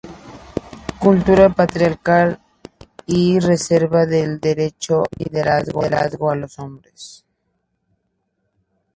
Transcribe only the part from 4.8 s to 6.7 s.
al liderazgo a los